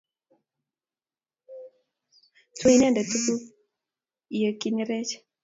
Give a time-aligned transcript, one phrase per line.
[2.55, 3.41] Tue inendet tuguk
[4.41, 5.11] ya kinerech